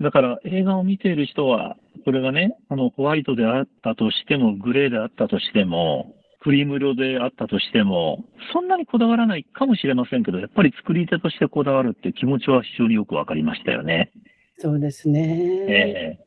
[0.00, 14.10] だから映画を見ている人は、これがね、あの、ホワイトであったとしても、グレーであったとしても、クリーム色であったとしても、そんなにこだわらないかもしれませんけど、やっぱり作り手としてこだわるっていう気持ちは非常によくわかりましたよね。
[14.58, 15.66] そうですね。
[15.68, 16.24] ええ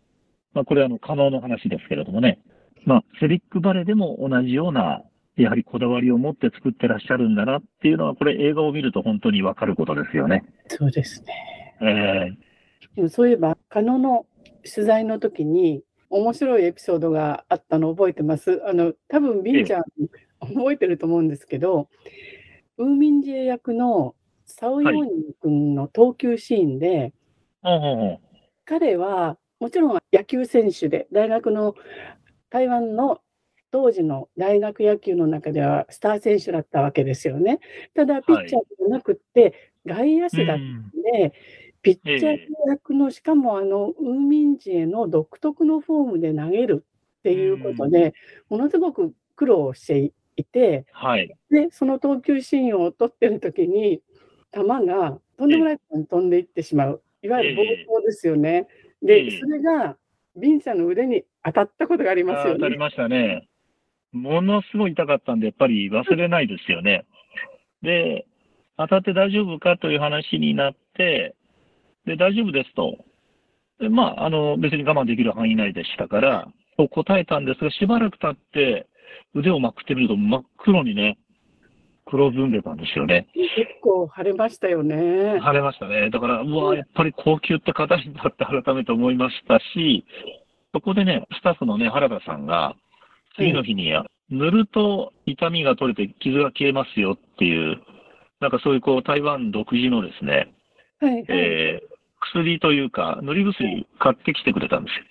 [0.54, 2.40] まあ、これはあの、可能の話ですけれどもね。
[2.86, 5.02] まあ、セリックバレーでも同じような、
[5.36, 10.46] やはりこだわりを持って作ってらっしゃるんだなっていうのは、これ映画を見ると本当にわかることですよね。
[10.68, 11.76] そうですね。
[11.82, 11.86] え
[12.32, 12.56] え
[12.96, 14.26] でもそういえば、加納の
[14.64, 18.62] 取材の時に、面白いエピソードがあったの覚えてます。
[18.66, 19.84] あの、多分ビンちゃん
[20.40, 21.90] 覚えてると思うんですけど、
[22.78, 24.16] ウーミンジェ役の
[24.46, 25.06] サオヨーニン
[25.42, 27.14] 君の投球シーンで、
[28.66, 31.76] 彼はもちろん野球選手で、大学の
[32.50, 33.22] 台湾の
[33.72, 37.60] 当時の大学野球の中ではスター選手だったわけですよね。
[37.94, 40.78] ただ、ピッチャーじゃなくって、外野手だったうん。
[40.78, 41.34] んで、
[41.86, 46.84] ピッチャー役の、しかもあの、ウーミンジェの独特のフォームで投げる
[47.20, 48.16] っていうことで、
[48.50, 51.32] ものすごく苦労していて、はい。
[51.52, 54.02] で、その投球シーンを撮ってる時に、
[54.52, 57.04] 球がとんでもないところに飛んでいってしまう。
[57.22, 57.56] いわゆる
[57.88, 58.68] 暴行ですよね。
[59.04, 59.96] えで、えそれが、
[60.36, 62.50] ビンさんの腕に当たったことがありますよね。
[62.52, 63.48] あ当たりましたね。
[64.12, 67.06] ものすごい痛かったんで、やっぱり忘れないですよね。
[67.82, 68.26] で、
[68.78, 71.36] 当たって大丈夫かという話になって、
[72.06, 72.98] で、大丈夫ですと。
[73.80, 78.88] でまあ、あの、別に我慢できる範囲内でしたから、と答えたんですが、しばらく経って、
[79.34, 81.18] 腕をまくってみると真っ黒にね、
[82.06, 83.28] 黒ずんでたんですよね。
[83.34, 85.40] 結構腫れましたよね。
[85.40, 86.10] 晴れましたね。
[86.10, 90.06] だから、うわやっぱり高級って硬いんだって改めて思いましたし、
[90.74, 92.76] そこでね、スタッフのね、原田さんが、
[93.38, 93.92] 次の日に、
[94.30, 97.82] 塗ると痛みが取れて傷が消えますよっていう、
[98.40, 100.54] なんかそういうこう、台湾独自のですね、
[101.00, 101.26] はい、はい。
[101.30, 105.06] えー薬というか、塗り薬買ってきてくれたんですよ。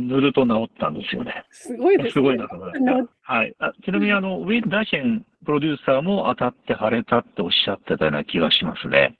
[0.00, 1.44] 塗ると治ったんですよね。
[1.50, 2.12] すごいですね。
[2.12, 3.32] すごいなと思いました。
[3.32, 3.54] はい。
[3.58, 9.16] あちなみに、あの、ウィル・ダーシェンプロデューサーも当たって腫れたっておっしゃってたような気がしますね。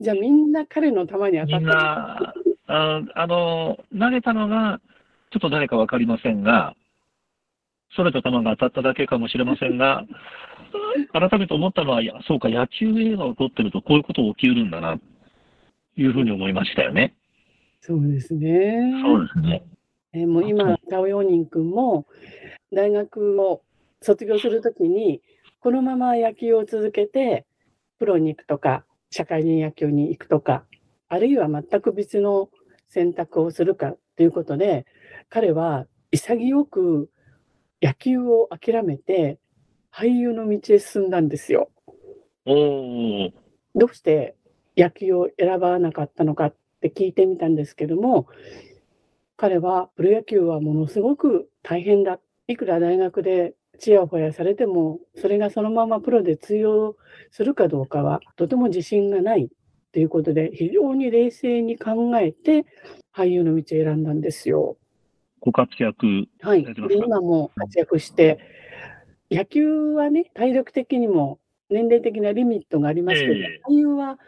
[0.00, 1.78] じゃあみんな彼の球に当たみんった。
[1.78, 2.34] な、
[2.66, 4.80] ああの、投げたのが、
[5.30, 6.74] ちょっと誰かわかりませんが、
[7.96, 10.04] それと球が当たっただけかもしれませんが、
[11.12, 14.98] 改めて思ったのは、そうか、野球映画を撮ってるとこういうこと起きうるんだな、
[15.96, 17.14] いうふうに思いましたよね。
[17.80, 18.92] そうですね。
[19.02, 19.64] そうですね。
[20.14, 22.06] えーもう今、タオヨーニン君も
[22.72, 23.62] 大学を
[24.00, 25.22] 卒業するときに、
[25.60, 27.46] このまま野球を続けて、
[27.98, 30.64] プロに行くとか、社会人野球に行くとか、
[31.08, 32.50] あるいは全く別の
[32.88, 34.86] 選択をするかということで、
[35.28, 37.10] 彼は潔く
[37.80, 39.38] 野球を諦めて、
[39.90, 41.70] 俳優の道へ進んだんですよ。
[43.74, 44.34] どうして
[44.76, 48.26] 野球を選ばなかったのかって聞いてみたんですけども、
[49.36, 52.18] 彼はプロ野球はものすごく大変だ。
[52.48, 56.96] いくら大学でちやほやされても、それがそのままプロで通用
[57.30, 59.48] するかどうかはとても自信がない
[59.92, 62.64] ということで、非常に冷静に考えて
[63.14, 64.76] 俳優の道を選んだんですよ。
[65.40, 66.06] ご活躍。
[66.40, 66.64] はい。
[66.90, 68.38] 今も活躍して、
[69.30, 74.18] 野球はね、体力的にも年齢的なリミットがありますけど、ええ俳優は、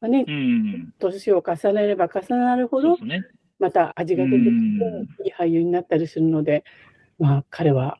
[0.00, 0.94] まあね、うん。
[0.98, 3.22] 年を重ねれば重なるほどね。
[3.58, 6.64] また味が出てきて、うんいい俳優になったりするので、
[7.18, 7.98] まあ、彼は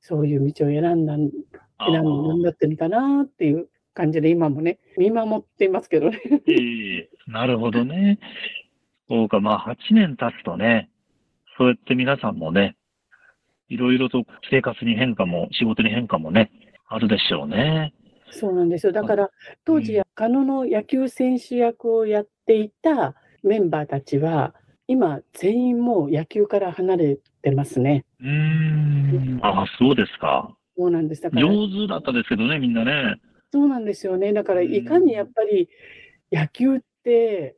[0.00, 1.30] そういう道を選んだん、
[1.78, 6.20] あ選んだってるんだなっていう感じで、今もね、見守っていますけどね。
[6.46, 8.18] ええなるほどね。
[9.08, 10.90] そうか、まあ、8年経つとね、
[11.56, 12.76] そうやって皆さんもね、
[13.68, 16.50] いろいろと生活に変化も、仕事に変化もね、
[16.86, 17.92] あるでしょうね。
[18.30, 18.92] そうなんですよ。
[18.92, 19.30] だから、
[19.64, 24.54] 当時、加納の野球選手役をやっていたメンバーたちは、
[24.86, 28.04] 今、全員もう野球から離れてますね。
[28.20, 29.40] うーん。
[29.42, 30.56] あそうですか。
[30.76, 31.22] そうなんです。
[31.22, 33.20] だから、上手だったですけどね、みんなね。
[33.52, 34.32] そうなんですよね。
[34.32, 35.68] だから、うんいかにやっぱり
[36.30, 37.56] 野球って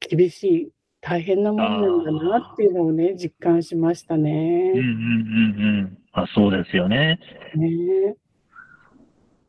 [0.00, 4.72] 厳しい、大変なもんなんだなっていうのをね、実感しましたうんうんね。
[4.72, 4.82] うんう
[5.82, 5.98] ん。
[6.12, 7.20] あそうですよね。
[7.54, 8.16] ね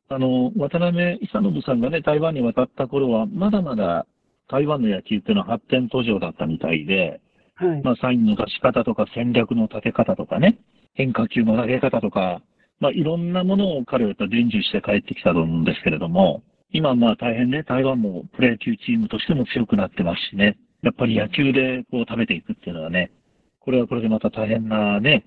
[0.09, 4.05] あの、渡辺久信さんがね、台湾に渡った頃は、まだまだ
[4.47, 7.19] 台湾の野球っていうのは発展途上だったみたいで、
[7.55, 7.81] はい。
[7.83, 10.57] まあ、サインの出し方とか戦略の立て方とかね、
[10.93, 12.41] 変化球の投げ方とか、
[12.79, 23.11] まあ、いろんなものを彼はやっぱ伝授して帰ってきたと思うんですけれども、今まあ大変ね、台湾もプロ野球チームとしても強くなってますしね、やっぱり野球でこう食べていくっていうのはね、
[23.59, 25.25] これはこれでまた大変なね、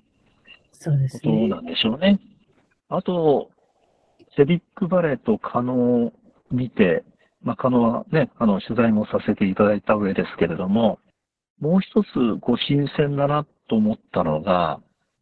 [0.71, 1.21] そうですね。
[1.23, 2.19] ことなんでしょうね。
[2.89, 3.50] あと、
[4.37, 6.13] セビックバレーとカノを
[6.51, 7.03] 見て、
[7.43, 10.99] まあ、カノはね、あの、取材もさせていただいた上ですけれども、
[11.59, 14.79] もう一つ、こう、新鮮だなと思ったのが、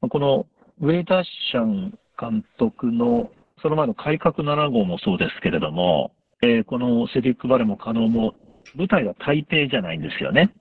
[0.09, 0.45] この
[0.81, 3.29] ウェイダッシャン監督の、
[3.61, 8.33] その前の改革7号もそうですけれども、えーこのセビックバレーもカノも、
[8.75, 10.53] 舞台が台北じゃないんですよね。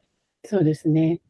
[0.45, 1.21] そうですね。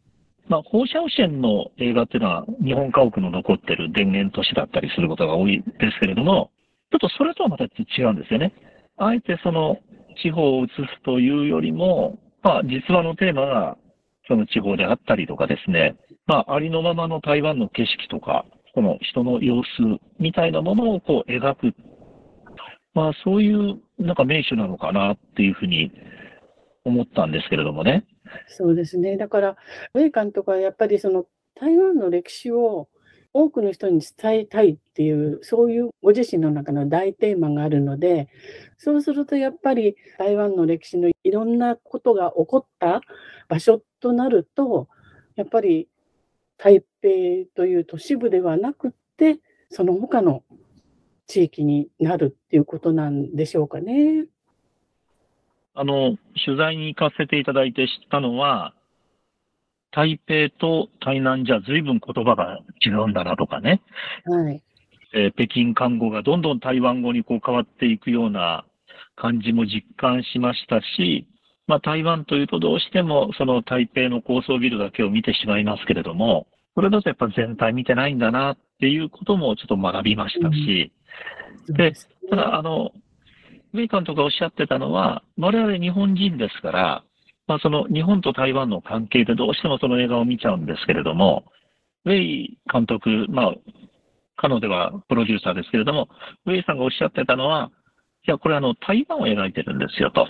[0.49, 6.51] まあ、放射汚染の映画っていうのは日本家屋の残ってる電源都市だったりすることが多いですけれども、
[6.91, 7.69] ちょっとそれとはまた違
[8.05, 8.53] うんですよね。
[8.97, 9.79] あえてその
[10.23, 13.77] 地方を映すというよりも、まあ、実話のテーマが
[14.27, 19.65] その地方であったりとかですね、まあ、ありのままの台湾の景色とか、この人の様子
[20.19, 21.75] みたいなものをこう描く。
[22.95, 25.93] まあ、そういうなんか名手なのかなっていうふうに
[26.85, 28.05] 思ったんですけれどもね。
[28.49, 29.17] そうですね。
[29.17, 29.57] だから、
[29.95, 32.89] ウェイ監督はやっぱりその台湾の歴史を
[33.33, 38.29] 多くの人に伝えたいっていう、そういうご自身の中の大テーマがあるので、
[38.77, 43.01] そうするとやっぱり台湾の歴史のいろんなことが起こった
[43.49, 44.89] 場所となると、
[45.37, 45.89] やっぱり
[46.57, 46.87] 台北
[47.55, 49.39] という都市部ではなくって、
[49.71, 50.43] その他の
[51.27, 54.27] 地域になるっていうことなんでしょうかね。
[55.75, 58.75] あの、取材に行かせていただいて知ったのは、
[59.91, 63.83] 台北と台南じゃ随分言葉が違うんだなとかね、
[64.25, 64.63] はい。
[65.15, 68.67] えー北京看護がどんどん台湾語にこう変わっていくような
[69.17, 71.27] 感じも実感しましたし、
[71.67, 80.93] まあ台湾というとどうしてもその台北の高層ビルだけを見てしまいますけれども、それだとやっぱ全体見てないんだなっていうこともちょっと学びましたし、
[81.69, 81.93] で、
[82.31, 82.93] ただ、あの、
[83.73, 87.05] ウェイ監督がおっしゃってたのは、我々日本人ですから、
[87.49, 91.45] まあその日本と台湾の関係でどうしてもその映画を見ちゃうんですけれども、
[92.05, 93.55] ウェイ監督、まあ、
[94.37, 96.09] 彼女ではプロデューサーですけれども、
[96.47, 97.71] ウェイさんがおっしゃってたのは、
[98.27, 100.27] いや、これあの、台湾を描いてるんですよと。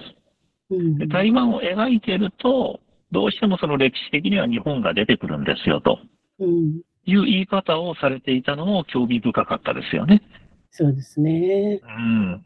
[0.71, 5.99] うんで台湾を描いてると、どうしてもその歴史的には日本が出てくるんですよと
[6.41, 10.23] うん、いう言い方をされていたのも興味深かったですよね。
[10.71, 11.81] そうですね。
[11.83, 12.45] うん。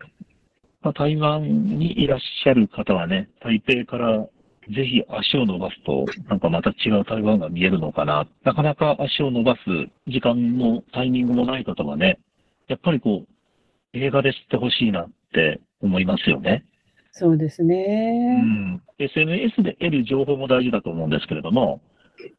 [0.83, 4.27] まあ、台湾にいらっしゃる方はね、台北から
[4.71, 8.29] ぜひ足を伸ばすと、なんかまた違う台湾が見えるのかな。
[8.45, 9.61] なかなか足を伸ばす
[10.07, 12.21] 時間もタイミングもない方はね、
[12.69, 16.65] やっぱりこう、映画で知ってほしいなって思いますよね。
[17.11, 18.41] そうですうね。
[18.41, 18.83] ん。
[18.99, 21.81] SNS で得る情報も大事だと思うんですけれども、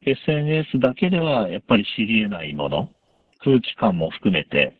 [0.05, 2.89] SNS だけではやっぱり知り得ないもの、
[3.39, 4.77] 空気感も含めて、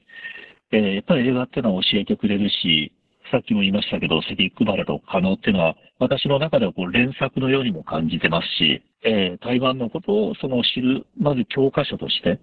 [0.72, 2.94] えーやっぱり映画っていうのは教えてくれるし、
[3.34, 12.40] さっきも言いましたけど、セディック・バレと可能っていうのは、私の中ではこう連作のようにも感じてますし、えー台湾のことをその知る、まず教科書として、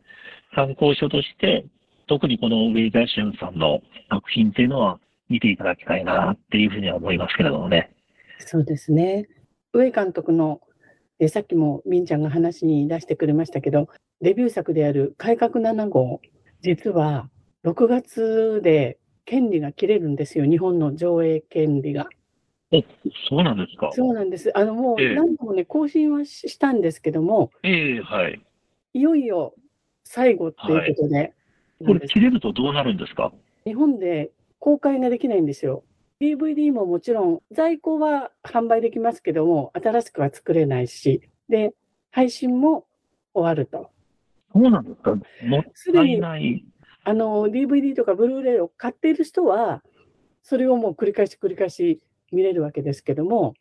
[0.57, 1.65] 参考書として、
[2.09, 3.79] 特にこのウェイ・ダーシュンさんの
[4.11, 7.93] 作品っていうのは見ていただきたいなっていうふうには思いますけれどもね。
[8.41, 9.29] そうですね。
[9.73, 10.61] 上井監督の、
[11.21, 13.89] えさっきもみんちゃんが話に出してくれましたけど、
[14.23, 16.21] デビュー作である改革7号、
[16.63, 17.31] 実は
[17.65, 22.09] 6月で権利が切れるんですよ、日本の上映権利が。
[22.73, 22.83] お、
[23.29, 23.91] そうなんですか。
[23.93, 24.57] そうなんです。
[24.57, 28.41] あのもうええ何度もね、更新はししたんですけども、ええはい。
[28.95, 29.55] いよいよ
[30.05, 31.35] 最後っていうことで、
[31.85, 33.33] これ切れるとどうなるんですか？
[33.65, 35.83] 日本で公開ができないんですよ。
[36.21, 41.73] DVD ももちろん在庫は販売できますけども、新しくは作れないし、で、
[42.11, 42.87] 配信も
[43.33, 43.91] 終わると。
[44.53, 45.15] そうなんですか？
[45.15, 45.63] もっ
[45.93, 46.65] たいない。
[47.05, 49.83] あの、DVD とかブルーレイを買っている人は、
[50.43, 52.01] それをもう繰り返し繰り返し
[52.33, 53.55] 見れるわけですけども、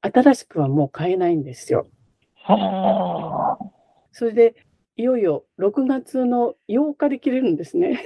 [0.00, 1.86] 新しくはもう買えないんですよ。
[2.34, 3.64] はあ。
[4.12, 4.54] それで、
[4.96, 8.00] いよいよ6月の8日で切れるんですね。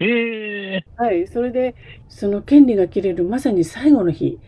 [0.00, 1.74] ええはい、それで、
[2.08, 4.38] その権利が切れるまさに最後の日、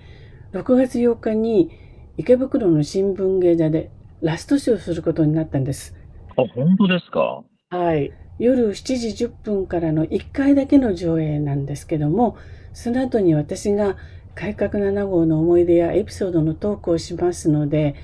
[0.53, 1.71] 6月8日に
[2.19, 5.95] 池袋の新聞芸座でラストショーをすることになったんです。
[6.37, 8.13] あ、本当ですかはい。
[8.43, 12.37] 夜7時10分からの1回だけの上映なんですけども、
[12.73, 13.97] その後に私が
[14.35, 17.95] 改革7号の思い出やエピソードのトークをしますので、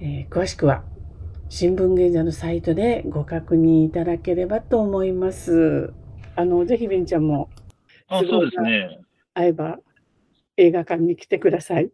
[0.00, 0.84] えー詳しくは
[1.48, 5.92] 新聞芸座のサイトでご確認いただければと思います。
[6.36, 7.50] あの、ぜひベンちゃんも
[8.08, 9.00] あ、すごいうそですね。
[9.34, 9.78] 会えば
[10.56, 11.90] 映画館に来てください。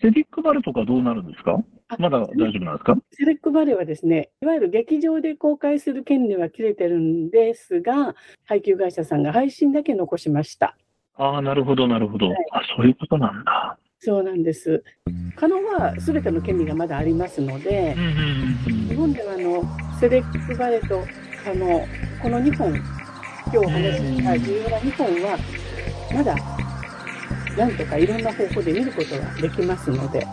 [0.00, 1.58] セディック・バレとかどうなるんですか？
[1.98, 2.96] まだ大丈夫なんですか？
[3.12, 8.14] セレックバレーはですね、いわゆる劇場で公開する権利は切れてるんですが、
[8.44, 10.76] 配給会社さんが配信だけ残しました。
[11.16, 12.26] ああ、なるほど、なるほど。
[12.26, 13.78] はいあ、そういうことなんだ。
[14.00, 14.82] そうなんです。
[15.36, 17.96] カノは全ての権利がまだありますので
[18.88, 19.64] 日本ではあの
[19.98, 21.00] セレックバレーと
[21.44, 21.86] カノ、
[22.22, 22.82] この2本、今
[23.52, 25.38] 日お話しした重要な2本は、
[26.14, 26.36] まだ
[27.56, 30.26] なんとかいろんな方法で見ることができますので、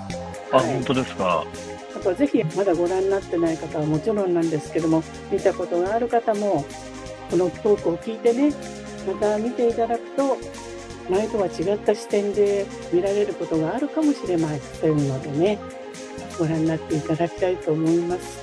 [0.51, 1.45] あ、本当ですか？
[1.95, 6.65] あとぜひまだご覧になってない方はもちろんなんですけども、見たことがある方も、
[7.29, 8.53] このトークを聞いてね、
[9.07, 10.37] また見ていただくと、
[11.09, 15.59] 前とは違った視点で見られることがあるかもしれませんのでね、
[16.37, 18.41] ご覧になっていただきたいと思います。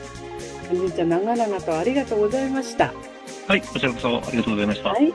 [0.69, 2.93] 本日は長々とありがとうございました。
[3.47, 4.91] はい、こちらこそありがとうございました。
[4.91, 5.13] はい。